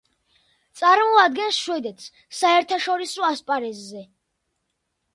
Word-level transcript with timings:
წარმოადგენს 0.81 1.59
შვედეთს 1.67 2.09
საერთაშორისო 2.41 3.31
ასპარეზზე. 3.31 4.07